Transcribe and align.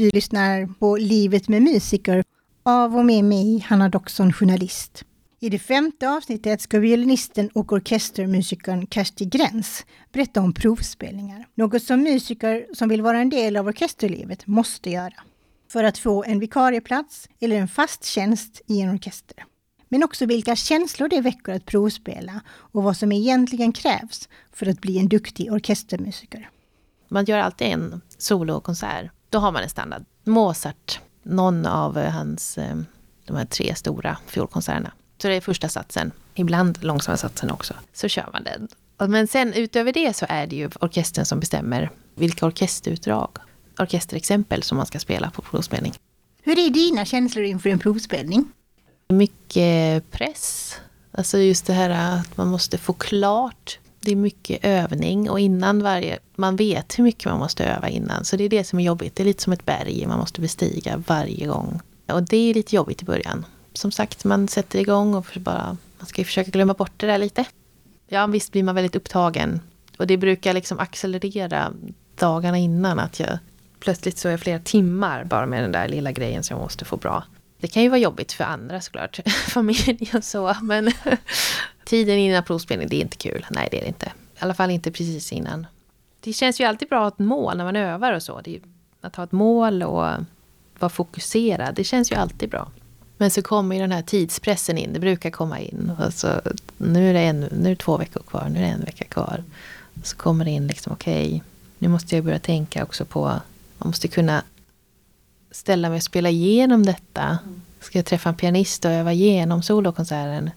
Du 0.00 0.10
lyssnar 0.14 0.66
på 0.78 0.96
Livet 0.96 1.48
med 1.48 1.62
musiker 1.62 2.24
av 2.62 2.96
och 2.96 3.04
med 3.04 3.24
mig, 3.24 3.58
Hanna 3.58 3.88
Doxon, 3.88 4.32
journalist. 4.32 5.04
I 5.40 5.48
det 5.48 5.58
femte 5.58 6.10
avsnittet 6.10 6.60
ska 6.60 6.78
violinisten 6.78 7.48
och 7.54 7.72
orkestermusikern 7.72 8.86
Kersti 8.86 9.24
Gräns 9.24 9.86
berätta 10.12 10.40
om 10.40 10.52
provspelningar. 10.52 11.46
Något 11.54 11.82
som 11.82 12.02
musiker 12.02 12.66
som 12.74 12.88
vill 12.88 13.02
vara 13.02 13.18
en 13.18 13.30
del 13.30 13.56
av 13.56 13.66
orkesterlivet 13.66 14.46
måste 14.46 14.90
göra. 14.90 15.14
För 15.72 15.84
att 15.84 15.98
få 15.98 16.24
en 16.24 16.38
vikarieplats 16.38 17.28
eller 17.40 17.56
en 17.56 17.68
fast 17.68 18.04
tjänst 18.04 18.60
i 18.66 18.80
en 18.80 18.94
orkester. 18.94 19.44
Men 19.88 20.04
också 20.04 20.26
vilka 20.26 20.56
känslor 20.56 21.08
det 21.08 21.20
väcker 21.20 21.52
att 21.52 21.66
provspela 21.66 22.40
och 22.48 22.82
vad 22.82 22.96
som 22.96 23.12
egentligen 23.12 23.72
krävs 23.72 24.28
för 24.52 24.66
att 24.66 24.80
bli 24.80 24.98
en 24.98 25.08
duktig 25.08 25.52
orkestermusiker. 25.52 26.50
Man 27.08 27.24
gör 27.24 27.38
alltid 27.38 27.66
en 27.66 28.00
solokonsert. 28.18 29.10
Då 29.30 29.38
har 29.38 29.52
man 29.52 29.62
en 29.62 29.68
standard. 29.68 30.04
Mozart, 30.24 31.00
någon 31.22 31.66
av 31.66 31.98
hans, 31.98 32.58
eh, 32.58 32.76
de 33.26 33.36
här 33.36 33.44
tre 33.44 33.74
stora 33.74 34.16
fiolkonserterna. 34.26 34.92
Så 35.22 35.28
det 35.28 35.34
är 35.34 35.40
första 35.40 35.68
satsen, 35.68 36.12
ibland 36.34 36.84
långsamma 36.84 37.16
satsen 37.16 37.50
också. 37.50 37.74
Så 37.92 38.08
kör 38.08 38.28
man 38.32 38.44
den. 38.44 38.68
Men 39.10 39.26
sen 39.26 39.52
utöver 39.52 39.92
det 39.92 40.16
så 40.16 40.26
är 40.28 40.46
det 40.46 40.56
ju 40.56 40.70
orkestern 40.80 41.24
som 41.24 41.40
bestämmer 41.40 41.90
vilka 42.14 42.46
orkesterutdrag, 42.46 43.30
orkesterexempel 43.78 44.62
som 44.62 44.76
man 44.76 44.86
ska 44.86 44.98
spela 44.98 45.30
på 45.30 45.42
provspelning. 45.42 45.94
Hur 46.42 46.58
är 46.58 46.70
dina 46.70 47.04
känslor 47.04 47.44
inför 47.44 47.70
en 47.70 47.78
provspelning? 47.78 48.52
Mycket 49.08 50.10
press. 50.10 50.76
Alltså 51.12 51.38
just 51.38 51.66
det 51.66 51.72
här 51.72 51.90
att 51.90 52.36
man 52.36 52.48
måste 52.48 52.78
få 52.78 52.92
klart. 52.92 53.78
Det 54.00 54.12
är 54.12 54.16
mycket 54.16 54.64
övning 54.64 55.30
och 55.30 55.40
innan 55.40 55.82
varje... 55.82 56.18
Man 56.36 56.56
vet 56.56 56.98
hur 56.98 57.04
mycket 57.04 57.24
man 57.24 57.38
måste 57.38 57.64
öva 57.64 57.88
innan. 57.88 58.24
Så 58.24 58.36
det 58.36 58.44
är 58.44 58.48
det 58.48 58.64
som 58.64 58.78
är 58.78 58.84
jobbigt. 58.84 59.16
Det 59.16 59.22
är 59.22 59.24
lite 59.24 59.42
som 59.42 59.52
ett 59.52 59.66
berg 59.66 60.06
man 60.06 60.18
måste 60.18 60.40
bestiga 60.40 61.02
varje 61.06 61.46
gång. 61.46 61.80
Och 62.06 62.22
det 62.22 62.36
är 62.36 62.54
lite 62.54 62.76
jobbigt 62.76 63.02
i 63.02 63.04
början. 63.04 63.46
Som 63.72 63.92
sagt, 63.92 64.24
man 64.24 64.48
sätter 64.48 64.78
igång 64.78 65.14
och 65.14 65.26
bara... 65.36 65.76
Man 65.98 66.06
ska 66.06 66.20
ju 66.20 66.24
försöka 66.24 66.50
glömma 66.50 66.74
bort 66.74 66.92
det 66.96 67.06
där 67.06 67.18
lite. 67.18 67.44
Ja, 68.08 68.26
visst 68.26 68.52
blir 68.52 68.62
man 68.62 68.74
väldigt 68.74 68.96
upptagen. 68.96 69.60
Och 69.98 70.06
det 70.06 70.16
brukar 70.16 70.54
liksom 70.54 70.78
accelerera 70.78 71.72
dagarna 72.18 72.58
innan. 72.58 72.98
Att 72.98 73.20
jag 73.20 73.38
plötsligt 73.80 74.18
så 74.18 74.28
är 74.28 74.32
jag 74.32 74.40
flera 74.40 74.58
timmar 74.58 75.24
bara 75.24 75.46
med 75.46 75.62
den 75.62 75.72
där 75.72 75.88
lilla 75.88 76.12
grejen 76.12 76.42
som 76.42 76.56
jag 76.56 76.64
måste 76.64 76.84
få 76.84 76.96
bra. 76.96 77.24
Det 77.60 77.68
kan 77.68 77.82
ju 77.82 77.88
vara 77.88 77.98
jobbigt 77.98 78.32
för 78.32 78.44
andra 78.44 78.80
såklart, 78.80 79.20
familj 79.48 80.10
och 80.14 80.24
så, 80.24 80.56
men 80.62 80.92
tiden 81.84 82.18
innan 82.18 82.44
provspelning, 82.44 82.88
det 82.88 82.96
är 82.96 83.00
inte 83.00 83.16
kul. 83.16 83.46
Nej, 83.50 83.68
det 83.70 83.78
är 83.78 83.80
det 83.80 83.88
inte. 83.88 84.06
I 84.06 84.38
alla 84.38 84.54
fall 84.54 84.70
inte 84.70 84.90
precis 84.90 85.32
innan. 85.32 85.66
Det 86.20 86.32
känns 86.32 86.60
ju 86.60 86.64
alltid 86.64 86.88
bra 86.88 86.98
att 86.98 87.02
ha 87.02 87.08
ett 87.08 87.28
mål 87.28 87.56
när 87.56 87.64
man 87.64 87.76
övar 87.76 88.12
och 88.12 88.22
så. 88.22 88.40
Är, 88.44 88.60
att 89.00 89.16
ha 89.16 89.24
ett 89.24 89.32
mål 89.32 89.82
och 89.82 90.04
vara 90.78 90.88
fokuserad, 90.88 91.74
det 91.74 91.84
känns 91.84 92.12
ju 92.12 92.16
alltid 92.16 92.50
bra. 92.50 92.70
Men 93.16 93.30
så 93.30 93.42
kommer 93.42 93.76
ju 93.76 93.80
den 93.80 93.92
här 93.92 94.02
tidspressen 94.02 94.78
in, 94.78 94.92
det 94.92 95.00
brukar 95.00 95.30
komma 95.30 95.60
in. 95.60 95.92
Alltså, 95.98 96.40
nu, 96.76 97.10
är 97.10 97.14
det 97.14 97.20
en, 97.20 97.40
nu 97.40 97.64
är 97.64 97.70
det 97.70 97.76
två 97.76 97.96
veckor 97.96 98.22
kvar, 98.22 98.48
nu 98.48 98.58
är 98.58 98.62
det 98.62 98.68
en 98.68 98.84
vecka 98.84 99.04
kvar. 99.04 99.44
Så 100.02 100.16
kommer 100.16 100.44
det 100.44 100.50
in 100.50 100.66
liksom, 100.66 100.92
okej, 100.92 101.26
okay, 101.26 101.40
nu 101.78 101.88
måste 101.88 102.16
jag 102.16 102.24
börja 102.24 102.38
tänka 102.38 102.82
också 102.82 103.04
på, 103.04 103.22
man 103.78 103.88
måste 103.88 104.08
kunna 104.08 104.42
ställa 105.50 105.88
mig 105.88 105.96
och 105.96 106.02
spela 106.02 106.30
igenom 106.30 106.86
detta. 106.86 107.38
Ska 107.80 107.98
jag 107.98 108.06
träffa 108.06 108.28
en 108.28 108.34
pianist 108.34 108.84
och 108.84 108.90
öva 108.90 109.12
igenom 109.12 109.62
solokonserten? 109.62 110.50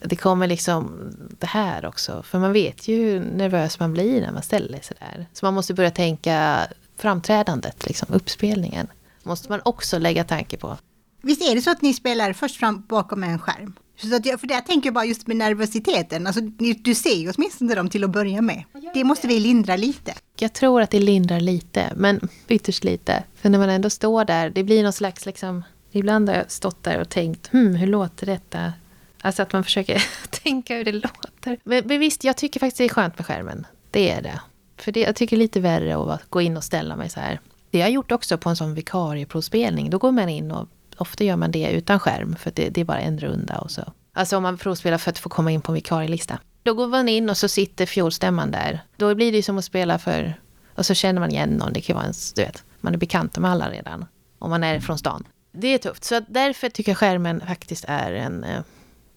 Det 0.00 0.16
kommer 0.16 0.46
liksom 0.46 1.10
det 1.38 1.46
här 1.46 1.86
också. 1.86 2.22
För 2.22 2.38
man 2.38 2.52
vet 2.52 2.88
ju 2.88 2.96
hur 2.96 3.20
nervös 3.20 3.80
man 3.80 3.92
blir 3.92 4.20
när 4.20 4.32
man 4.32 4.42
ställer 4.42 4.80
sig 4.80 4.96
där. 5.00 5.26
Så 5.32 5.46
man 5.46 5.54
måste 5.54 5.74
börja 5.74 5.90
tänka 5.90 6.66
framträdandet, 6.96 7.86
liksom, 7.86 8.08
uppspelningen. 8.14 8.86
Måste 9.22 9.50
man 9.50 9.60
också 9.64 9.98
lägga 9.98 10.24
tanke 10.24 10.56
på. 10.56 10.76
Visst 11.22 11.42
är 11.42 11.54
det 11.54 11.62
så 11.62 11.70
att 11.70 11.82
ni 11.82 11.94
spelar 11.94 12.32
först 12.32 12.56
fram 12.56 12.84
bakom 12.88 13.22
en 13.22 13.38
skärm? 13.38 13.74
Så 14.02 14.16
att 14.16 14.26
jag, 14.26 14.40
för 14.40 14.46
det 14.46 14.54
jag 14.54 14.66
tänker 14.66 14.90
bara 14.90 15.04
just 15.04 15.26
med 15.26 15.36
nervositeten, 15.36 16.26
alltså 16.26 16.40
du 16.82 16.94
ser 16.94 17.14
ju 17.14 17.32
åtminstone 17.36 17.74
dem 17.74 17.90
till 17.90 18.04
att 18.04 18.10
börja 18.10 18.42
med. 18.42 18.64
Det 18.94 19.04
måste 19.04 19.26
vi 19.26 19.40
lindra 19.40 19.76
lite. 19.76 20.14
Jag 20.38 20.52
tror 20.52 20.82
att 20.82 20.90
det 20.90 21.00
lindrar 21.00 21.40
lite, 21.40 21.92
men 21.96 22.28
ytterst 22.48 22.84
lite. 22.84 23.24
För 23.34 23.48
när 23.48 23.58
man 23.58 23.70
ändå 23.70 23.90
står 23.90 24.24
där, 24.24 24.50
det 24.50 24.64
blir 24.64 24.82
någon 24.82 24.92
slags 24.92 25.26
liksom... 25.26 25.64
Ibland 25.90 26.28
har 26.28 26.36
jag 26.36 26.50
stått 26.50 26.84
där 26.84 27.00
och 27.00 27.08
tänkt, 27.08 27.46
hmm, 27.52 27.74
hur 27.74 27.86
låter 27.86 28.26
detta? 28.26 28.72
Alltså 29.20 29.42
att 29.42 29.52
man 29.52 29.64
försöker 29.64 30.04
tänka 30.30 30.76
hur 30.76 30.84
det 30.84 30.92
låter. 30.92 31.58
Men, 31.64 31.86
men 31.86 32.00
visst, 32.00 32.24
jag 32.24 32.36
tycker 32.36 32.60
faktiskt 32.60 32.78
det 32.78 32.84
är 32.84 32.88
skönt 32.88 33.18
med 33.18 33.26
skärmen. 33.26 33.66
Det 33.90 34.10
är 34.10 34.22
det. 34.22 34.40
För 34.76 34.92
det, 34.92 35.00
jag 35.00 35.16
tycker 35.16 35.36
det 35.36 35.40
är 35.40 35.44
lite 35.44 35.60
värre 35.60 36.14
att 36.14 36.30
gå 36.30 36.40
in 36.40 36.56
och 36.56 36.64
ställa 36.64 36.96
mig 36.96 37.10
så 37.10 37.20
här. 37.20 37.40
Det 37.70 37.78
har 37.80 37.86
jag 37.86 37.94
gjort 37.94 38.12
också 38.12 38.38
på 38.38 38.48
en 38.48 38.56
sån 38.56 38.74
vikarieprovspelning. 38.74 39.90
Då 39.90 39.98
går 39.98 40.12
man 40.12 40.28
in 40.28 40.50
och 40.50 40.68
ofta 40.96 41.24
gör 41.24 41.36
man 41.36 41.50
det 41.50 41.70
utan 41.70 42.00
skärm. 42.00 42.36
För 42.36 42.52
det, 42.54 42.68
det 42.68 42.80
är 42.80 42.84
bara 42.84 43.00
en 43.00 43.18
runda 43.18 43.58
och 43.58 43.70
så. 43.70 43.92
Alltså 44.12 44.36
om 44.36 44.42
man 44.42 44.58
provspelar 44.58 44.98
för 44.98 45.10
att 45.10 45.18
få 45.18 45.28
komma 45.28 45.50
in 45.50 45.60
på 45.60 45.72
en 45.72 45.74
vikarielista. 45.74 46.38
Då 46.62 46.74
går 46.74 46.86
man 46.88 47.08
in 47.08 47.30
och 47.30 47.36
så 47.36 47.48
sitter 47.48 47.86
fiolstämman 47.86 48.50
där. 48.50 48.80
Då 48.96 49.14
blir 49.14 49.32
det 49.32 49.36
ju 49.36 49.42
som 49.42 49.58
att 49.58 49.64
spela 49.64 49.98
för... 49.98 50.40
Och 50.74 50.86
så 50.86 50.94
känner 50.94 51.20
man 51.20 51.30
igen 51.30 51.50
någon. 51.50 51.72
Det 51.72 51.80
kan 51.80 51.94
vara 51.94 52.04
ens, 52.04 52.32
du 52.32 52.42
vet, 52.42 52.64
man 52.80 52.94
är 52.94 52.98
bekant 52.98 53.38
med 53.38 53.50
alla 53.50 53.70
redan. 53.70 54.06
Om 54.38 54.50
man 54.50 54.64
är 54.64 54.80
från 54.80 54.98
stan. 54.98 55.24
Det 55.52 55.68
är 55.68 55.78
tufft. 55.78 56.04
Så 56.04 56.20
därför 56.28 56.68
tycker 56.68 56.90
jag 56.90 56.98
skärmen 56.98 57.40
faktiskt 57.46 57.84
är 57.88 58.12
en... 58.12 58.44
Eh, 58.44 58.60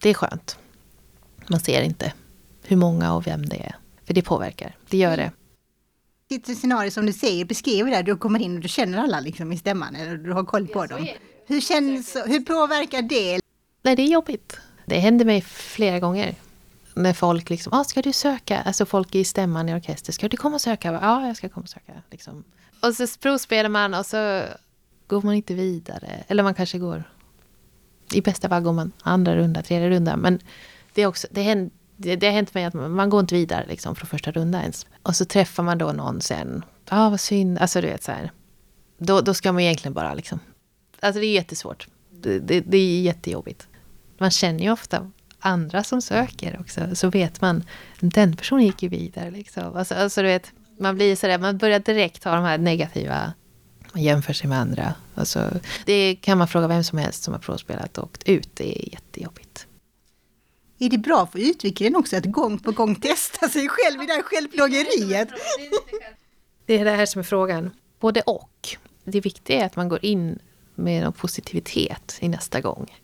det 0.02 0.10
är 0.10 0.14
skönt. 0.14 0.58
Man 1.46 1.60
ser 1.60 1.82
inte 1.82 2.12
hur 2.62 2.76
många 2.76 3.14
och 3.14 3.26
vem 3.26 3.46
det 3.46 3.56
är. 3.56 3.76
För 4.04 4.14
det 4.14 4.22
påverkar. 4.22 4.76
Det 4.88 4.96
gör 4.96 5.16
det. 5.16 5.32
Ditt 6.28 6.58
scenario 6.58 6.90
som 6.90 7.06
du 7.06 7.12
säger, 7.12 7.44
beskriver 7.44 7.90
där, 7.90 8.02
du 8.02 8.16
kommer 8.16 8.40
in 8.40 8.54
och 8.54 8.60
du 8.60 8.68
känner 8.68 8.98
alla 8.98 9.20
liksom 9.20 9.52
i 9.52 9.58
stämman, 9.58 9.96
eller 9.96 10.16
du 10.16 10.32
har 10.32 10.44
koll 10.44 10.66
på 10.66 10.86
dem. 10.86 11.08
Hur, 11.46 11.60
känns, 11.60 12.16
hur 12.26 12.40
påverkar 12.40 13.02
det? 13.02 13.40
Nej, 13.82 13.96
det 13.96 14.02
är 14.02 14.06
jobbigt. 14.06 14.56
Det 14.86 14.98
hände 14.98 15.24
mig 15.24 15.40
flera 15.40 15.98
gånger. 16.00 16.34
När 16.94 17.12
folk 17.12 17.50
liksom, 17.50 17.72
ah, 17.72 17.84
ska 17.84 18.02
du 18.02 18.12
söka? 18.12 18.62
Alltså 18.62 18.86
folk 18.86 19.14
i 19.14 19.24
stämman 19.24 19.68
i 19.68 19.74
orkester, 19.74 20.12
ska 20.12 20.28
du 20.28 20.36
komma 20.36 20.54
och 20.54 20.60
söka? 20.60 20.92
Ja, 20.92 21.26
jag 21.26 21.36
ska 21.36 21.48
komma 21.48 21.64
och 21.64 21.68
söka. 21.68 21.92
Liksom. 22.10 22.44
Och 22.82 22.94
så 22.94 23.06
provspelar 23.20 23.68
man 23.68 23.94
och 23.94 24.06
så 24.06 24.42
går 25.06 25.22
man 25.22 25.34
inte 25.34 25.54
vidare. 25.54 26.24
Eller 26.28 26.42
man 26.42 26.54
kanske 26.54 26.78
går, 26.78 27.04
i 28.12 28.20
bästa 28.20 28.48
fall 28.48 28.62
går 28.62 28.72
man 28.72 28.92
andra 29.02 29.36
runda, 29.36 29.62
tredje 29.62 29.90
runda. 29.90 30.16
Men 30.16 30.38
det, 30.94 31.02
är 31.02 31.06
också, 31.06 31.26
det, 31.30 31.42
händer, 31.42 31.70
det, 31.96 32.16
det 32.16 32.26
har 32.26 32.32
hänt 32.32 32.54
mig 32.54 32.64
att 32.64 32.74
man, 32.74 32.90
man 32.90 33.10
går 33.10 33.20
inte 33.20 33.34
vidare 33.34 33.66
liksom, 33.68 33.96
från 33.96 34.08
första 34.08 34.30
runda 34.30 34.60
ens. 34.60 34.86
Och 35.02 35.16
så 35.16 35.24
träffar 35.24 35.62
man 35.62 35.78
då 35.78 35.92
någon 35.92 36.20
sen. 36.20 36.64
Ja, 36.90 37.06
ah, 37.06 37.10
vad 37.10 37.20
synd. 37.20 37.58
Alltså 37.58 37.80
du 37.80 37.86
vet 37.86 38.02
så 38.02 38.12
här. 38.12 38.30
Då, 38.98 39.20
då 39.20 39.34
ska 39.34 39.52
man 39.52 39.62
egentligen 39.62 39.94
bara 39.94 40.14
liksom... 40.14 40.40
Alltså 41.00 41.20
det 41.20 41.26
är 41.26 41.34
jättesvårt. 41.34 41.88
Det, 42.10 42.38
det, 42.38 42.60
det 42.60 42.76
är 42.76 43.00
jättejobbigt. 43.00 43.68
Man 44.18 44.30
känner 44.30 44.60
ju 44.60 44.72
ofta 44.72 45.10
andra 45.38 45.84
som 45.84 46.02
söker 46.02 46.60
också. 46.60 46.80
Så 46.94 47.10
vet 47.10 47.40
man, 47.40 47.64
den 48.00 48.36
personen 48.36 48.64
gick 48.64 48.82
ju 48.82 48.88
vidare. 48.88 49.30
Liksom. 49.30 49.76
Alltså, 49.76 49.94
alltså 49.94 50.22
du 50.22 50.28
vet, 50.28 50.52
man 50.78 50.94
blir 50.94 51.16
sådär, 51.16 51.38
man 51.38 51.58
börjar 51.58 51.78
direkt 51.78 52.24
ha 52.24 52.34
de 52.34 52.44
här 52.44 52.58
negativa 52.58 53.32
man 53.92 54.02
jämför 54.02 54.32
sig 54.32 54.48
med 54.48 54.58
andra. 54.58 54.94
Alltså, 55.14 55.60
det 55.84 56.14
kan 56.14 56.38
man 56.38 56.48
fråga 56.48 56.68
vem 56.68 56.84
som 56.84 56.98
helst 56.98 57.22
som 57.22 57.34
har 57.34 57.40
provspelat 57.40 57.98
och 57.98 58.04
åkt 58.04 58.22
ut. 58.28 58.48
Det 58.54 58.78
är 58.78 58.92
jättejobbigt. 58.92 59.66
Är 60.78 60.90
det 60.90 60.98
bra 60.98 61.26
för 61.26 61.38
utvecklingen 61.38 61.96
också 61.96 62.16
att 62.16 62.24
gång 62.24 62.58
på 62.58 62.72
gång 62.72 62.94
testa 62.94 63.48
sig 63.48 63.68
själv 63.68 64.02
i 64.02 64.06
det 64.06 64.12
här 64.12 64.22
självplågeriet? 64.22 65.28
Det 66.66 66.78
är 66.78 66.84
det 66.84 66.90
här 66.90 67.06
som 67.06 67.18
är 67.18 67.22
frågan. 67.22 67.70
Både 68.00 68.20
och. 68.20 68.68
Det 69.04 69.20
viktiga 69.20 69.60
är 69.60 69.66
att 69.66 69.76
man 69.76 69.88
går 69.88 70.04
in 70.04 70.38
med 70.74 71.02
någon 71.02 71.12
positivitet 71.12 72.18
i 72.20 72.28
nästa 72.28 72.60
gång. 72.60 72.98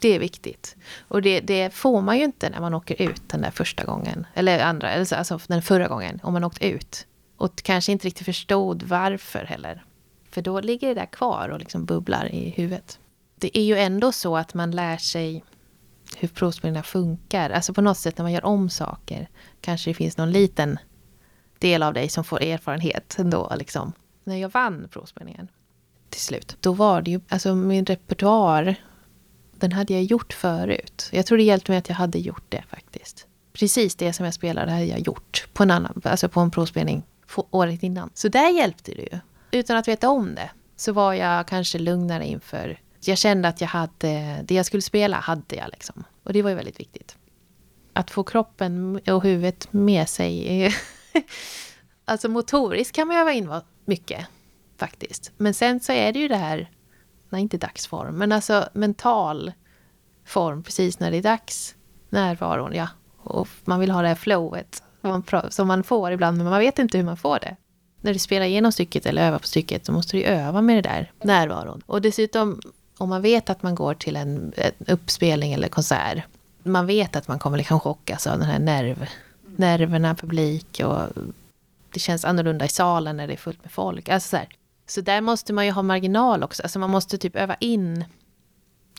Det 0.00 0.08
är 0.08 0.18
viktigt. 0.18 0.76
Och 1.08 1.22
det, 1.22 1.40
det, 1.40 1.74
får 1.74 2.00
man 2.00 2.18
ju 2.18 2.24
inte 2.24 2.50
när 2.50 2.60
man 2.60 2.74
åker 2.74 3.02
ut 3.02 3.22
den 3.28 3.40
där 3.40 3.50
första 3.50 3.84
gången. 3.84 4.26
Eller 4.34 4.58
andra, 4.58 4.90
alltså 4.90 5.40
den 5.46 5.62
förra 5.62 5.88
gången, 5.88 6.20
om 6.22 6.32
man 6.32 6.44
åkt 6.44 6.62
ut. 6.62 7.06
Och 7.36 7.62
kanske 7.62 7.92
inte 7.92 8.06
riktigt 8.06 8.24
förstod 8.24 8.82
varför 8.82 9.44
heller. 9.44 9.84
För 10.34 10.42
då 10.42 10.60
ligger 10.60 10.88
det 10.88 10.94
där 10.94 11.06
kvar 11.06 11.48
och 11.48 11.58
liksom 11.58 11.84
bubblar 11.84 12.34
i 12.34 12.50
huvudet. 12.50 12.98
Det 13.36 13.58
är 13.58 13.62
ju 13.62 13.76
ändå 13.76 14.12
så 14.12 14.36
att 14.36 14.54
man 14.54 14.70
lär 14.70 14.96
sig 14.96 15.44
hur 16.16 16.28
provspelningarna 16.28 16.82
funkar. 16.82 17.50
Alltså 17.50 17.74
på 17.74 17.80
något 17.80 17.98
sätt 17.98 18.18
när 18.18 18.22
man 18.22 18.32
gör 18.32 18.44
om 18.44 18.70
saker. 18.70 19.28
Kanske 19.60 19.90
det 19.90 19.94
finns 19.94 20.16
någon 20.16 20.32
liten 20.32 20.78
del 21.58 21.82
av 21.82 21.94
dig 21.94 22.08
som 22.08 22.24
får 22.24 22.42
erfarenhet 22.42 23.16
ändå. 23.18 23.52
Liksom. 23.56 23.92
När 24.24 24.36
jag 24.36 24.48
vann 24.48 24.88
provspelningen 24.90 25.48
till 26.10 26.20
slut. 26.20 26.56
Då 26.60 26.72
var 26.72 27.02
det 27.02 27.10
ju, 27.10 27.20
alltså 27.28 27.54
min 27.54 27.86
repertoar 27.86 28.74
den 29.52 29.72
hade 29.72 29.92
jag 29.92 30.02
gjort 30.02 30.32
förut. 30.32 31.08
Jag 31.12 31.26
tror 31.26 31.38
det 31.38 31.44
hjälpte 31.44 31.70
mig 31.70 31.78
att 31.78 31.88
jag 31.88 31.96
hade 31.96 32.18
gjort 32.18 32.44
det 32.48 32.64
faktiskt. 32.68 33.26
Precis 33.52 33.96
det 33.96 34.12
som 34.12 34.24
jag 34.24 34.34
spelade 34.34 34.72
hade 34.72 34.84
jag 34.84 35.00
gjort 35.00 35.46
på 35.52 35.62
en 35.62 35.70
annan, 35.70 36.00
alltså 36.04 36.28
på 36.28 36.40
en 36.40 36.50
provspelning 36.50 37.02
året 37.50 37.82
innan. 37.82 38.10
Så 38.14 38.28
där 38.28 38.50
hjälpte 38.50 38.94
det 38.94 39.02
ju. 39.02 39.18
Utan 39.54 39.76
att 39.76 39.88
veta 39.88 40.08
om 40.08 40.34
det 40.34 40.50
så 40.76 40.92
var 40.92 41.12
jag 41.12 41.48
kanske 41.48 41.78
lugnare 41.78 42.26
inför... 42.26 42.80
Jag 43.00 43.18
kände 43.18 43.48
att 43.48 43.60
jag 43.60 43.68
hade, 43.68 44.42
det 44.44 44.54
jag 44.54 44.66
skulle 44.66 44.82
spela 44.82 45.16
hade 45.16 45.56
jag 45.56 45.68
liksom. 45.72 46.04
Och 46.22 46.32
det 46.32 46.42
var 46.42 46.50
ju 46.50 46.56
väldigt 46.56 46.80
viktigt. 46.80 47.16
Att 47.92 48.10
få 48.10 48.24
kroppen 48.24 49.00
och 49.06 49.22
huvudet 49.22 49.72
med 49.72 50.08
sig. 50.08 50.74
alltså 52.04 52.28
motoriskt 52.28 52.94
kan 52.94 53.08
man 53.08 53.16
öva 53.16 53.32
in 53.32 53.50
mycket. 53.84 54.26
faktiskt. 54.78 55.32
Men 55.36 55.54
sen 55.54 55.80
så 55.80 55.92
är 55.92 56.12
det 56.12 56.18
ju 56.18 56.28
det 56.28 56.36
här, 56.36 56.70
nej 57.28 57.42
inte 57.42 57.56
dagsform, 57.58 58.18
men 58.18 58.32
alltså 58.32 58.68
mental 58.72 59.52
form 60.24 60.62
precis 60.62 61.00
när 61.00 61.10
det 61.10 61.16
är 61.16 61.22
dags. 61.22 61.74
Närvaron, 62.08 62.74
ja. 62.74 62.88
Och 63.16 63.48
man 63.64 63.80
vill 63.80 63.90
ha 63.90 64.02
det 64.02 64.08
här 64.08 64.14
flowet 64.14 64.82
som 65.50 65.68
man 65.68 65.84
får 65.84 66.12
ibland, 66.12 66.36
men 66.36 66.46
man 66.46 66.60
vet 66.60 66.78
inte 66.78 66.98
hur 66.98 67.04
man 67.04 67.16
får 67.16 67.38
det. 67.38 67.56
När 68.04 68.12
du 68.12 68.18
spelar 68.18 68.46
igenom 68.46 68.72
stycket 68.72 69.06
eller 69.06 69.26
övar 69.26 69.38
på 69.38 69.46
stycket 69.46 69.86
så 69.86 69.92
måste 69.92 70.16
du 70.16 70.22
öva 70.22 70.62
med 70.62 70.76
det 70.76 70.88
där 70.88 71.12
närvaron. 71.22 71.82
Och 71.86 72.02
dessutom, 72.02 72.60
om 72.98 73.08
man 73.08 73.22
vet 73.22 73.50
att 73.50 73.62
man 73.62 73.74
går 73.74 73.94
till 73.94 74.16
en, 74.16 74.52
en 74.56 74.86
uppspelning 74.86 75.52
eller 75.52 75.68
konsert, 75.68 76.24
man 76.62 76.86
vet 76.86 77.16
att 77.16 77.28
man 77.28 77.38
kommer 77.38 77.58
liksom 77.58 77.80
chockas 77.80 78.26
av 78.26 78.38
den 78.38 78.48
här 78.48 78.58
nerv, 78.58 79.06
nerverna, 79.56 80.14
publik 80.14 80.80
och 80.84 81.00
det 81.90 82.00
känns 82.00 82.24
annorlunda 82.24 82.64
i 82.64 82.68
salen 82.68 83.16
när 83.16 83.26
det 83.26 83.32
är 83.32 83.36
fullt 83.36 83.62
med 83.62 83.72
folk. 83.72 84.08
Alltså 84.08 84.28
så, 84.28 84.36
här. 84.36 84.48
så 84.86 85.00
där 85.00 85.20
måste 85.20 85.52
man 85.52 85.66
ju 85.66 85.72
ha 85.72 85.82
marginal 85.82 86.42
också. 86.42 86.62
Alltså 86.62 86.78
man 86.78 86.90
måste 86.90 87.18
typ 87.18 87.36
öva 87.36 87.54
in 87.54 88.04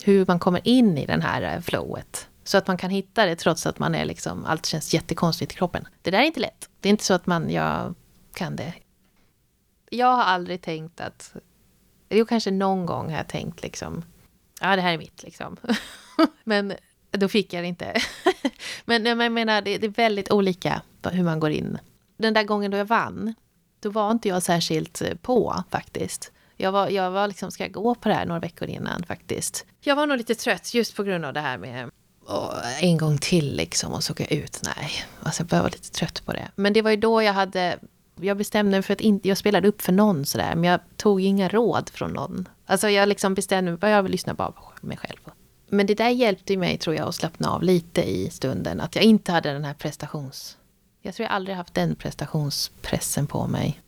hur 0.03 0.25
man 0.27 0.39
kommer 0.39 0.67
in 0.67 0.97
i 0.97 1.05
den 1.05 1.21
här 1.21 1.55
eh, 1.55 1.61
flowet. 1.61 2.27
Så 2.43 2.57
att 2.57 2.67
man 2.67 2.77
kan 2.77 2.89
hitta 2.89 3.25
det 3.25 3.35
trots 3.35 3.65
att 3.65 3.79
man 3.79 3.95
är 3.95 4.05
liksom, 4.05 4.45
allt 4.45 4.65
känns 4.65 4.93
jättekonstigt 4.93 5.51
i 5.51 5.55
kroppen. 5.55 5.87
Det 6.01 6.11
där 6.11 6.19
är 6.19 6.23
inte 6.23 6.39
lätt. 6.39 6.69
Det 6.79 6.89
är 6.89 6.91
inte 6.91 7.03
så 7.03 7.13
att 7.13 7.27
man, 7.27 7.49
jag 7.49 7.95
kan 8.33 8.55
det. 8.55 8.73
Jag 9.95 10.15
har 10.15 10.23
aldrig 10.23 10.61
tänkt 10.61 11.01
att, 11.01 11.35
jo 12.09 12.25
kanske 12.25 12.51
någon 12.51 12.85
gång 12.85 13.09
har 13.09 13.17
jag 13.17 13.27
tänkt 13.27 13.63
liksom, 13.63 14.03
ja 14.61 14.75
det 14.75 14.81
här 14.81 14.93
är 14.93 14.97
mitt 14.97 15.23
liksom. 15.23 15.57
Men 16.43 16.73
då 17.11 17.27
fick 17.27 17.53
jag 17.53 17.63
det 17.63 17.67
inte. 17.67 18.01
Men 18.85 19.05
jag 19.05 19.31
menar, 19.31 19.61
det 19.61 19.83
är 19.83 19.89
väldigt 19.89 20.31
olika 20.31 20.81
hur 21.11 21.23
man 21.23 21.39
går 21.39 21.51
in. 21.51 21.77
Den 22.17 22.33
där 22.33 22.43
gången 22.43 22.71
då 22.71 22.77
jag 22.77 22.85
vann, 22.85 23.33
då 23.79 23.89
var 23.89 24.11
inte 24.11 24.27
jag 24.27 24.43
särskilt 24.43 25.01
eh, 25.01 25.15
på 25.15 25.63
faktiskt. 25.71 26.31
Jag 26.57 26.71
var, 26.71 26.89
jag 26.89 27.11
var 27.11 27.27
liksom, 27.27 27.51
ska 27.51 27.63
jag 27.63 27.71
gå 27.71 27.95
på 27.95 28.09
det 28.09 28.15
här 28.15 28.25
några 28.25 28.39
veckor 28.39 28.67
innan 28.67 29.03
faktiskt? 29.03 29.65
Jag 29.81 29.95
var 29.95 30.07
nog 30.07 30.17
lite 30.17 30.35
trött 30.35 30.73
just 30.73 30.95
på 30.95 31.03
grund 31.03 31.25
av 31.25 31.33
det 31.33 31.39
här 31.39 31.57
med 31.57 31.89
och 32.25 32.53
en 32.81 32.97
gång 32.97 33.17
till 33.17 33.55
liksom 33.55 33.93
och 33.93 34.03
så 34.03 34.13
åka 34.13 34.25
ut. 34.25 34.61
Nej, 34.63 34.91
alltså 35.23 35.41
jag 35.41 35.47
började 35.47 35.63
vara 35.63 35.71
lite 35.71 35.91
trött 35.91 36.25
på 36.25 36.33
det. 36.33 36.51
Men 36.55 36.73
det 36.73 36.81
var 36.81 36.91
ju 36.91 36.97
då 36.97 37.21
jag 37.21 37.33
hade... 37.33 37.79
Jag 38.21 38.37
bestämde 38.37 38.71
mig 38.71 38.81
för 38.81 38.93
att 38.93 39.01
inte... 39.01 39.27
Jag 39.27 39.37
spelade 39.37 39.67
upp 39.67 39.81
för 39.81 39.91
någon 39.91 40.25
sådär, 40.25 40.55
men 40.55 40.63
jag 40.63 40.79
tog 40.97 41.21
inga 41.21 41.47
råd 41.47 41.89
från 41.89 42.11
någon. 42.11 42.49
Alltså 42.65 42.89
jag 42.89 43.09
liksom 43.09 43.33
bestämde 43.33 43.71
mig, 43.71 43.91
jag 43.91 44.03
vill 44.03 44.11
lyssna 44.11 44.33
bara 44.33 44.51
på 44.51 44.71
mig 44.81 44.97
själv. 44.97 45.19
Men 45.69 45.87
det 45.87 45.95
där 45.95 46.09
hjälpte 46.09 46.57
mig, 46.57 46.77
tror 46.77 46.95
jag, 46.95 47.07
att 47.07 47.15
slappna 47.15 47.49
av 47.49 47.63
lite 47.63 48.03
i 48.03 48.29
stunden. 48.29 48.81
Att 48.81 48.95
jag 48.95 49.03
inte 49.03 49.31
hade 49.31 49.53
den 49.53 49.65
här 49.65 49.73
prestations... 49.73 50.57
Jag 51.01 51.15
tror 51.15 51.23
jag 51.23 51.31
aldrig 51.31 51.57
haft 51.57 51.73
den 51.73 51.95
prestationspressen 51.95 53.27
på 53.27 53.47
mig. 53.47 53.81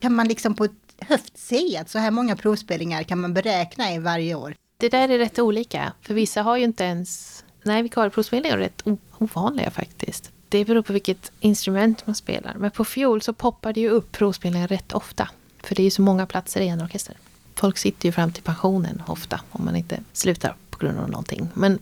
Kan 0.00 0.14
man 0.14 0.28
liksom 0.28 0.54
på 0.54 0.64
ett 0.64 0.72
höft 0.98 1.38
se 1.38 1.78
att 1.78 1.90
så 1.90 1.98
här 1.98 2.10
många 2.10 2.36
provspelningar 2.36 3.02
kan 3.02 3.20
man 3.20 3.34
beräkna 3.34 3.94
i 3.94 3.98
varje 3.98 4.34
år? 4.34 4.54
Det 4.76 4.88
där 4.88 5.08
är 5.08 5.18
rätt 5.18 5.38
olika, 5.38 5.92
för 6.02 6.14
vissa 6.14 6.42
har 6.42 6.56
ju 6.56 6.64
inte 6.64 6.84
ens 6.84 7.44
Nej, 7.62 7.82
vikarieprovspelningar 7.82 8.56
är 8.56 8.60
rätt 8.60 8.82
ovanliga 9.18 9.70
faktiskt. 9.70 10.32
Det 10.48 10.64
beror 10.64 10.82
på 10.82 10.92
vilket 10.92 11.32
instrument 11.40 12.06
man 12.06 12.14
spelar. 12.14 12.54
Men 12.58 12.70
på 12.70 12.84
fiol 12.84 13.22
så 13.22 13.32
poppar 13.32 13.72
det 13.72 13.80
ju 13.80 13.88
upp 13.88 14.12
provspelningar 14.12 14.68
rätt 14.68 14.92
ofta. 14.92 15.28
För 15.62 15.74
det 15.74 15.82
är 15.82 15.84
ju 15.84 15.90
så 15.90 16.02
många 16.02 16.26
platser 16.26 16.60
i 16.60 16.68
en 16.68 16.82
orkester. 16.82 17.16
Folk 17.54 17.78
sitter 17.78 18.08
ju 18.08 18.12
fram 18.12 18.32
till 18.32 18.42
pensionen 18.42 19.02
ofta 19.06 19.40
om 19.50 19.64
man 19.64 19.76
inte 19.76 20.00
slutar 20.12 20.54
på 20.70 20.78
grund 20.78 20.98
av 20.98 21.10
någonting. 21.10 21.48
Men, 21.54 21.78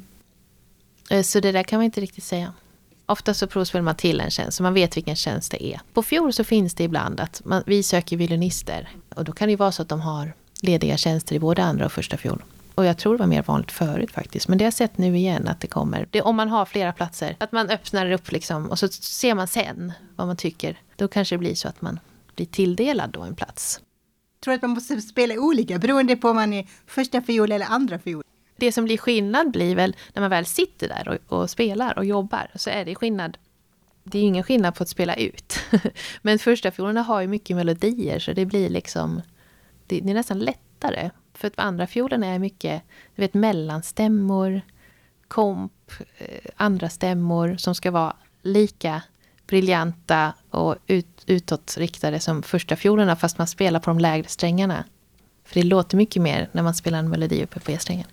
eh, 1.11 1.23
så 1.23 1.41
det 1.41 1.53
där 1.53 1.63
kan 1.63 1.79
man 1.79 1.85
inte 1.85 2.01
riktigt 2.01 2.25
säga. 2.25 2.53
Ofta 3.07 3.35
så 3.35 3.47
provspelar 3.47 3.83
man 3.83 3.97
till 3.97 4.21
en 4.21 4.31
tjänst, 4.31 4.57
så 4.57 4.63
man 4.63 4.75
vet 4.75 4.97
vilken 4.97 5.17
tjänst 5.17 5.51
det 5.51 5.65
är. 5.65 5.81
På 5.93 6.03
fiol 6.03 6.33
så 6.33 6.45
finns 6.45 6.75
det 6.75 6.85
ibland 6.85 7.21
att 7.21 7.43
man, 7.45 7.63
vi 7.67 7.83
söker 7.83 8.17
violinister. 8.17 8.89
Och 9.15 9.25
då 9.25 9.33
kan 9.33 9.49
det 9.49 9.51
ju 9.51 9.57
vara 9.57 9.73
så 9.73 9.83
att 9.83 9.89
de 9.89 10.01
har 10.01 10.33
lediga 10.61 10.97
tjänster 10.97 11.35
i 11.35 11.39
både 11.39 11.65
andra 11.65 11.87
och 11.87 11.93
första 11.93 12.17
fiol. 12.17 12.43
Och 12.77 12.85
jag 12.85 12.99
tror 12.99 13.13
det 13.13 13.19
var 13.19 13.27
mer 13.27 13.43
vanligt 13.43 13.73
förut 13.73 14.11
faktiskt. 14.11 14.49
Men 14.49 14.59
det 14.59 14.65
har 14.65 14.67
jag 14.67 14.75
sett 14.75 14.99
nu 14.99 15.17
igen 15.17 15.49
att 15.49 15.61
det 15.61 15.67
kommer. 15.67 16.09
Det, 16.11 16.23
om 16.23 16.37
man 16.37 16.49
har 16.49 16.65
flera 16.65 16.93
platser. 16.93 17.37
Att 17.41 17.53
man 17.53 17.71
öppnar 17.71 18.11
upp 18.11 18.33
liksom 18.33 18.71
och 18.71 18.79
så 18.79 18.89
ser 18.89 19.35
man 19.35 19.49
sen 19.49 19.93
vad 20.17 20.27
man 20.27 20.37
tycker. 20.37 20.79
Då 20.97 21.09
kanske 21.09 21.35
det 21.35 21.39
blir 21.39 21.55
så 21.55 21.69
att 21.69 21.83
man 21.83 22.01
blir 22.35 22.47
tilldelad 22.47 23.11
då 23.11 23.23
en 23.23 23.37
plats. 23.37 23.81
Tror 24.45 24.53
du 24.53 24.57
att 24.57 24.63
man 24.63 24.71
måste 24.71 25.01
spela 25.01 25.35
olika 25.35 25.79
beroende 25.79 26.17
på 26.17 26.29
om 26.29 26.37
man 26.37 26.53
är 26.53 26.67
första 26.87 27.23
fiol 27.23 27.53
eller 27.53 27.67
andra 27.67 27.99
fiol? 27.99 28.25
Det 28.57 28.73
som 28.73 28.85
blir 28.85 28.99
skillnad 28.99 29.51
blir 29.51 29.77
väl 29.77 29.97
när 30.15 30.21
man 30.21 30.31
väl 30.31 30.47
sitter 30.47 30.89
där 30.89 31.09
och, 31.09 31.39
och 31.39 31.51
spelar 31.51 31.99
och 31.99 32.05
jobbar. 32.05 32.51
Så 32.55 32.71
är 32.71 32.85
det 32.85 32.95
skillnad. 32.95 33.39
Det 34.05 34.19
är 34.19 34.23
ju 34.23 34.29
ingen 34.29 34.45
skillnad 34.45 34.75
på 34.75 34.83
att 34.83 34.89
spela 34.89 35.15
ut. 35.15 35.61
Men 36.23 36.39
första 36.39 36.71
fiolerna 36.71 37.03
har 37.03 37.21
ju 37.21 37.27
mycket 37.27 37.57
melodier 37.57 38.19
så 38.19 38.33
det 38.33 38.47
blir 38.47 38.69
liksom... 38.69 39.23
Det, 39.87 40.01
det 40.01 40.11
är 40.11 40.15
nästan 40.15 40.39
lättare 40.39 41.11
för 41.39 41.47
att 41.47 41.59
andra 41.59 41.87
fiolen 41.87 42.23
är 42.23 42.39
mycket 42.39 42.83
du 43.15 43.23
vet, 43.23 43.35
mellanstämmor, 43.35 44.61
komp, 45.29 45.73
eh, 46.19 46.51
andra 46.57 46.89
stämmor 46.89 47.57
som 47.57 47.75
ska 47.75 47.91
vara 47.91 48.17
lika 48.43 49.03
briljanta 49.47 50.33
och 50.51 50.77
ut, 50.87 51.25
utåtriktade 51.27 52.21
som 52.21 52.43
första 52.43 52.77
fiolerna 52.77 53.17
fast 53.17 53.39
man 53.39 53.47
spelar 53.47 53.81
på 53.81 53.91
de 53.91 53.99
lägre 53.99 54.29
strängarna. 54.29 54.85
För 55.45 55.55
det 55.55 55.67
låter 55.67 55.97
mycket 55.97 56.23
mer 56.23 56.49
när 56.53 56.63
man 56.63 56.75
spelar 56.75 56.99
en 56.99 57.11
melodi 57.11 57.43
uppe 57.45 57.61
på 57.61 57.71
E-strängen. 57.71 58.07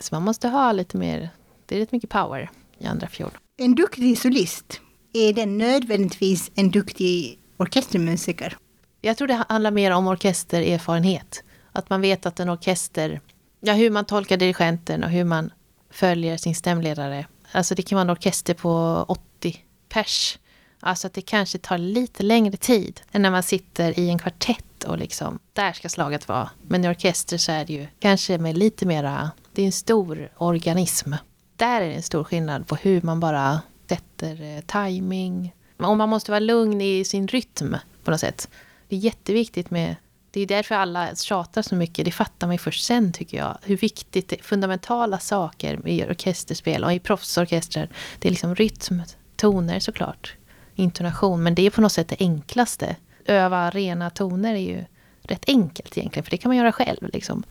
Så 0.00 0.14
man 0.14 0.22
måste 0.22 0.48
ha 0.48 0.72
lite 0.72 0.96
mer, 0.96 1.30
det 1.66 1.76
är 1.76 1.80
rätt 1.80 1.92
mycket 1.92 2.10
power 2.10 2.50
i 2.78 2.86
andra 2.86 3.06
fiol. 3.06 3.30
En 3.56 3.74
duktig 3.74 4.18
solist, 4.18 4.80
är 5.12 5.32
den 5.32 5.58
nödvändigtvis 5.58 6.50
en 6.54 6.70
duktig 6.70 7.38
orkestermusiker? 7.56 8.56
Jag 9.00 9.16
tror 9.16 9.28
det 9.28 9.44
handlar 9.48 9.70
mer 9.70 9.90
om 9.90 10.08
orkestererfarenhet. 10.08 11.44
Att 11.72 11.90
man 11.90 12.00
vet 12.00 12.26
att 12.26 12.40
en 12.40 12.48
orkester, 12.48 13.20
ja 13.60 13.72
hur 13.72 13.90
man 13.90 14.04
tolkar 14.04 14.36
dirigenten 14.36 15.04
och 15.04 15.10
hur 15.10 15.24
man 15.24 15.52
följer 15.90 16.36
sin 16.36 16.54
stämledare. 16.54 17.26
Alltså 17.52 17.74
det 17.74 17.82
kan 17.82 17.96
vara 17.96 18.02
en 18.02 18.10
orkester 18.10 18.54
på 18.54 19.04
80 19.08 19.64
pers. 19.88 20.38
Alltså 20.80 21.06
att 21.06 21.14
det 21.14 21.20
kanske 21.20 21.58
tar 21.58 21.78
lite 21.78 22.22
längre 22.22 22.56
tid 22.56 23.00
än 23.12 23.22
när 23.22 23.30
man 23.30 23.42
sitter 23.42 23.98
i 23.98 24.08
en 24.08 24.18
kvartett 24.18 24.84
och 24.84 24.98
liksom, 24.98 25.38
där 25.52 25.72
ska 25.72 25.88
slaget 25.88 26.28
vara. 26.28 26.50
Men 26.62 26.84
i 26.84 26.88
orkester 26.88 27.38
så 27.38 27.52
är 27.52 27.64
det 27.64 27.72
ju 27.72 27.86
kanske 27.98 28.38
med 28.38 28.58
lite 28.58 28.86
mera, 28.86 29.30
det 29.52 29.62
är 29.62 29.66
en 29.66 29.72
stor 29.72 30.32
organism. 30.36 31.14
Där 31.56 31.80
är 31.80 31.88
det 31.88 31.94
en 31.94 32.02
stor 32.02 32.24
skillnad 32.24 32.66
på 32.66 32.76
hur 32.76 33.02
man 33.02 33.20
bara 33.20 33.60
sätter 33.88 34.42
eh, 34.42 34.60
timing. 34.60 35.54
Och 35.76 35.96
man 35.96 36.08
måste 36.08 36.30
vara 36.30 36.40
lugn 36.40 36.80
i 36.80 37.04
sin 37.04 37.28
rytm 37.28 37.76
på 38.04 38.10
något 38.10 38.20
sätt. 38.20 38.48
Det 38.88 38.96
är 38.96 39.00
jätteviktigt 39.00 39.70
med 39.70 39.96
det 40.30 40.40
är 40.40 40.46
därför 40.46 40.74
alla 40.74 41.14
tjatar 41.14 41.62
så 41.62 41.74
mycket. 41.74 42.04
Det 42.04 42.10
fattar 42.10 42.46
man 42.46 42.54
ju 42.54 42.58
först 42.58 42.84
sen 42.84 43.12
tycker 43.12 43.36
jag. 43.36 43.58
Hur 43.62 43.76
viktigt 43.76 44.28
det 44.28 44.40
är. 44.40 44.42
Fundamentala 44.42 45.18
saker 45.18 45.88
i 45.88 46.04
orkesterspel 46.04 46.84
och 46.84 46.92
i 46.92 46.98
proffsorkestrar. 46.98 47.88
Det 48.18 48.28
är 48.28 48.30
liksom 48.30 48.54
rytm, 48.54 49.02
toner 49.36 49.80
såklart. 49.80 50.34
Intonation. 50.74 51.42
Men 51.42 51.54
det 51.54 51.66
är 51.66 51.70
på 51.70 51.80
något 51.80 51.92
sätt 51.92 52.08
det 52.08 52.16
enklaste. 52.20 52.96
Öva 53.24 53.70
rena 53.70 54.10
toner 54.10 54.54
är 54.54 54.58
ju 54.58 54.84
rätt 55.22 55.44
enkelt 55.46 55.98
egentligen. 55.98 56.24
För 56.24 56.30
det 56.30 56.36
kan 56.36 56.48
man 56.48 56.56
göra 56.56 56.72
själv 56.72 57.08
liksom. 57.12 57.42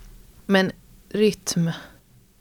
Men 0.46 0.72
rytm 1.10 1.72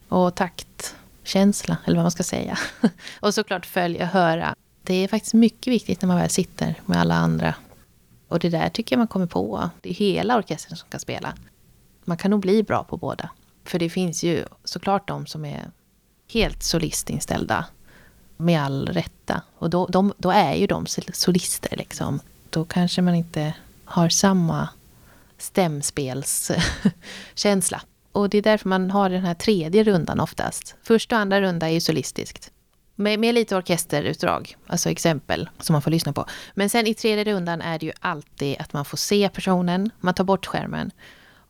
och 0.08 0.34
taktkänsla, 0.34 1.76
eller 1.84 1.96
vad 1.96 2.04
man 2.04 2.10
ska 2.10 2.22
säga. 2.22 2.58
och 3.20 3.34
såklart 3.34 3.66
följa, 3.66 4.02
och 4.02 4.08
höra. 4.08 4.54
Det 4.82 4.94
är 4.94 5.08
faktiskt 5.08 5.34
mycket 5.34 5.72
viktigt 5.72 6.02
när 6.02 6.06
man 6.06 6.16
väl 6.16 6.30
sitter 6.30 6.74
med 6.86 7.00
alla 7.00 7.14
andra 7.14 7.54
och 8.28 8.38
det 8.38 8.48
där 8.48 8.68
tycker 8.68 8.96
jag 8.96 8.98
man 8.98 9.08
kommer 9.08 9.26
på. 9.26 9.70
Det 9.80 9.90
är 9.90 9.94
hela 9.94 10.36
orkestern 10.36 10.76
som 10.76 10.88
kan 10.88 11.00
spela. 11.00 11.34
Man 12.04 12.16
kan 12.16 12.30
nog 12.30 12.40
bli 12.40 12.62
bra 12.62 12.84
på 12.84 12.96
båda. 12.96 13.30
För 13.64 13.78
det 13.78 13.90
finns 13.90 14.24
ju 14.24 14.44
såklart 14.64 15.08
de 15.08 15.26
som 15.26 15.44
är 15.44 15.70
helt 16.32 16.62
solistinställda. 16.62 17.64
Med 18.36 18.62
all 18.62 18.86
rätta. 18.86 19.42
Och 19.58 19.70
då, 19.70 19.86
de, 19.86 20.12
då 20.18 20.30
är 20.30 20.54
ju 20.54 20.66
de 20.66 20.86
solister 21.12 21.76
liksom. 21.76 22.20
Då 22.50 22.64
kanske 22.64 23.02
man 23.02 23.14
inte 23.14 23.54
har 23.84 24.08
samma 24.08 24.68
stämspelskänsla. 25.38 27.82
Och 28.12 28.28
det 28.28 28.38
är 28.38 28.42
därför 28.42 28.68
man 28.68 28.90
har 28.90 29.10
den 29.10 29.24
här 29.24 29.34
tredje 29.34 29.84
rundan 29.84 30.20
oftast. 30.20 30.74
Första 30.82 31.16
och 31.16 31.22
andra 31.22 31.40
runda 31.40 31.68
är 31.68 31.72
ju 31.72 31.80
solistiskt. 31.80 32.50
Med, 33.00 33.18
med 33.18 33.34
lite 33.34 33.56
orkesterutdrag, 33.56 34.56
alltså 34.66 34.90
exempel 34.90 35.48
som 35.60 35.72
man 35.72 35.82
får 35.82 35.90
lyssna 35.90 36.12
på. 36.12 36.26
Men 36.54 36.70
sen 36.70 36.86
i 36.86 36.94
tredje 36.94 37.24
rundan 37.24 37.60
är 37.60 37.78
det 37.78 37.86
ju 37.86 37.92
alltid 38.00 38.56
att 38.58 38.72
man 38.72 38.84
får 38.84 38.96
se 38.96 39.28
personen, 39.28 39.90
man 40.00 40.14
tar 40.14 40.24
bort 40.24 40.46
skärmen 40.46 40.90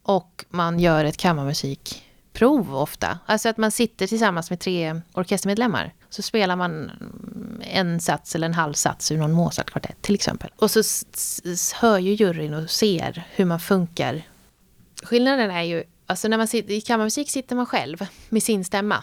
och 0.03 0.45
man 0.49 0.81
gör 0.81 1.05
ett 1.05 1.17
kammarmusikprov 1.17 2.77
ofta. 2.77 3.19
Alltså 3.27 3.49
att 3.49 3.57
man 3.57 3.71
sitter 3.71 4.07
tillsammans 4.07 4.51
med 4.51 4.61
tre 4.61 5.01
orkestermedlemmar. 5.13 5.95
Så 6.11 6.23
spelar 6.23 6.57
man 6.57 6.91
en 7.61 8.01
sats 8.01 8.35
eller 8.35 8.47
en 8.47 8.55
halv 8.55 8.73
sats 8.75 9.13
ur 9.13 9.17
någon 9.17 9.33
Mozartkvartett 9.33 10.03
till 10.03 10.15
exempel. 10.15 10.51
Och 10.57 10.71
så 10.71 10.83
hör 11.75 11.99
ju 11.99 12.13
juryn 12.13 12.55
och 12.55 12.71
ser 12.71 13.27
hur 13.31 13.45
man 13.45 13.61
funkar. 13.61 14.23
Skillnaden 15.03 15.51
är 15.51 15.63
ju, 15.63 15.85
alltså 16.07 16.29
när 16.29 16.37
man 16.37 16.49
sitter, 16.49 16.75
i 16.75 16.81
kammarmusik 16.81 17.31
sitter 17.31 17.57
man 17.57 17.67
själv 17.67 18.07
med 18.29 18.43
sin 18.43 18.65
stämma. 18.65 19.03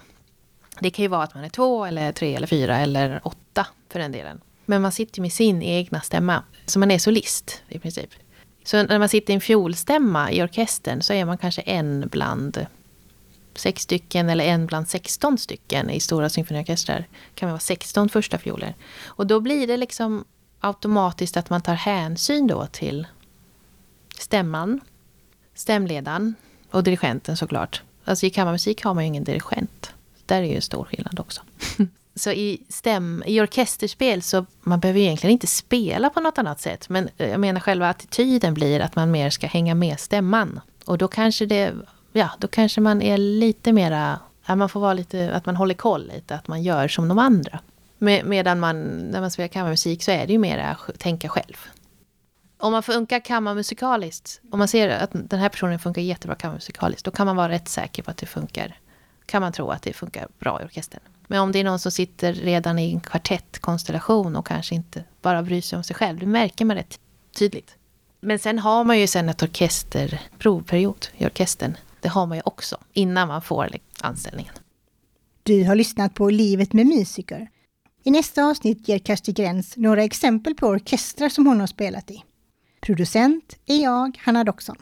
Det 0.80 0.90
kan 0.90 1.04
ju 1.04 1.10
vara 1.10 1.24
att 1.24 1.36
man 1.36 1.44
är 1.44 1.50
två, 1.50 1.86
eller 1.86 2.12
tre, 2.12 2.36
eller 2.36 2.48
fyra 2.48 2.78
eller 2.78 3.22
åtta 3.24 3.68
för 3.90 4.00
den 4.00 4.12
delen. 4.12 4.42
Men 4.66 4.82
man 4.82 4.92
sitter 4.92 5.22
med 5.22 5.32
sin 5.32 5.62
egna 5.62 6.02
stämma. 6.02 6.44
Så 6.66 6.80
man 6.80 6.92
är 6.92 7.00
solist 7.00 7.62
i 7.70 7.80
princip. 7.80 8.10
Så 8.64 8.84
när 8.84 9.00
man 9.00 9.10
sitter 9.10 9.34
i 9.34 9.36
en 9.36 9.42
fiolstämma 9.42 10.32
i 10.32 10.44
orkestern 10.44 11.02
så 11.02 11.14
är 11.14 11.26
man 11.26 11.38
kanske 11.38 11.62
en 11.62 12.08
bland 12.12 12.66
sex 13.56 13.82
stycken 13.82 14.30
eller 14.30 14.46
en 14.46 14.66
bland 14.66 14.90
16 14.90 15.38
stycken 15.38 15.90
i 15.90 16.00
stora 16.00 16.30
symfoniorkestrar. 16.30 17.08
kan 17.36 17.48
man 17.48 17.54
vara 17.54 17.60
16 17.60 18.10
första 18.10 18.38
fioler. 18.38 18.76
Och 19.06 19.28
då 19.28 19.40
blir 19.40 19.68
det 19.68 19.78
liksom 19.78 20.26
automatiskt 20.60 21.38
att 21.38 21.50
man 21.50 21.62
tar 21.62 21.74
hänsyn 21.74 22.48
då 22.48 22.66
till 22.66 23.08
stämman, 24.20 24.80
stämledaren 25.54 26.36
och 26.72 26.84
dirigenten 26.84 27.38
såklart. 27.38 27.82
Alltså 28.06 28.26
i 28.26 28.30
kammarmusik 28.30 28.84
har 28.84 28.94
man 28.94 29.04
ju 29.04 29.08
ingen 29.08 29.24
dirigent. 29.24 29.72
Där 30.26 30.42
är 30.42 30.48
ju 30.48 30.56
en 30.56 30.62
stor 30.62 30.86
skillnad 30.86 31.20
också. 31.20 31.42
så 32.16 32.32
i, 32.32 32.62
stäm, 32.70 33.24
i 33.26 33.42
orkesterspel 33.42 34.22
så 34.22 34.46
man 34.62 34.80
behöver 34.80 35.00
egentligen 35.00 35.32
inte 35.32 35.48
spela 35.48 36.10
på 36.10 36.20
något 36.20 36.38
annat 36.38 36.62
sätt. 36.62 36.90
Men 36.90 37.10
eh, 37.18 37.30
jag 37.30 37.40
menar 37.40 37.60
själva 37.60 37.90
attityden 37.90 38.54
blir 38.54 38.80
att 38.80 38.96
man 38.96 39.12
mer 39.12 39.30
ska 39.30 39.48
hänga 39.48 39.76
med 39.76 40.00
stämman. 40.00 40.60
Och 40.86 40.98
då 40.98 41.08
kanske 41.08 41.46
det, 41.46 41.74
ja, 42.14 42.30
då 42.40 42.48
kanske 42.48 42.82
man 42.82 43.02
är 43.02 43.18
lite 43.18 43.74
mera, 43.74 44.20
ja, 44.46 44.56
man 44.56 44.70
får 44.70 44.80
vara 44.80 44.94
lite, 44.94 45.36
att 45.36 45.46
man 45.46 45.56
håller 45.56 45.74
koll 45.74 46.12
lite, 46.16 46.36
att 46.36 46.48
man 46.48 46.64
gör 46.64 46.88
som 46.88 47.08
de 47.08 47.20
andra. 47.20 47.60
Med, 47.98 48.26
medan 48.26 48.60
man, 48.60 48.84
när 48.98 49.22
man 49.22 49.32
spelar 49.32 49.48
kammarmusik 49.48 50.04
så 50.04 50.12
är 50.12 50.28
det 50.28 50.34
ju 50.34 50.40
mera 50.40 50.78
tänka 50.98 51.30
själv. 51.30 51.58
Om 52.58 52.72
man 52.72 52.84
funkar 52.84 53.20
kammarmusikaliskt, 53.20 54.42
om 54.52 54.60
man 54.60 54.68
ser 54.68 54.90
att 54.90 55.10
den 55.14 55.40
här 55.40 55.50
personen 55.50 55.80
funkar 55.80 56.02
jättebra 56.02 56.36
kammarmusikaliskt, 56.36 57.06
då 57.06 57.12
kan 57.12 57.28
man 57.28 57.36
vara 57.36 57.50
rätt 57.50 57.68
säker 57.68 58.04
på 58.04 58.12
att 58.12 58.18
det 58.18 58.26
funkar. 58.26 58.76
Kan 59.26 59.42
man 59.42 59.52
tro 59.52 59.70
att 59.70 59.82
det 59.82 59.94
funkar 59.94 60.28
bra 60.40 60.62
i 60.62 60.66
orkestern. 60.66 61.02
Men 61.28 61.40
om 61.40 61.52
det 61.52 61.60
är 61.60 61.64
någon 61.64 61.80
som 61.80 61.92
sitter 61.92 62.34
redan 62.34 62.80
i 62.80 62.94
en 62.94 63.00
kvartettkonstellation 63.00 64.36
och 64.36 64.48
kanske 64.48 64.76
inte 64.76 65.04
bara 65.22 65.44
bryr 65.44 65.62
sig 65.62 65.78
om 65.78 65.84
sig 65.84 65.96
själv, 65.96 66.20
det 66.20 66.26
märker 66.26 66.66
man 66.66 66.76
rätt 66.76 67.00
tydligt. 67.38 67.76
Men 68.20 68.40
sen 68.40 68.60
har 68.60 68.84
man 68.84 69.00
ju 69.00 69.08
sen 69.08 69.30
ett 69.30 69.44
orkesterprovperiod 69.44 71.08
i 71.18 71.26
orkestern. 71.26 71.78
Det 72.02 72.08
har 72.10 72.26
man 72.26 72.38
ju 72.38 72.42
också 72.46 72.78
innan 72.94 73.28
man 73.28 73.42
får 73.42 73.70
liksom, 73.72 74.08
anställningen. 74.10 74.54
Du 75.44 75.64
har 75.64 75.76
lyssnat 75.76 76.14
på 76.14 76.30
Livet 76.30 76.74
med 76.74 76.86
musiker. 76.86 77.48
I 78.04 78.12
nästa 78.12 78.46
avsnitt 78.46 78.88
ger 78.88 79.00
Kersti 79.00 79.32
Gräns 79.32 79.78
några 79.78 80.04
exempel 80.04 80.56
på 80.56 80.68
orkestrar 80.68 81.30
som 81.30 81.48
hon 81.48 81.60
har 81.60 81.68
spelat 81.68 82.12
i. 82.12 82.24
Producent 82.82 83.58
är 83.66 83.84
jag, 83.84 84.20
Hanna 84.24 84.44
Doxon. 84.44 84.78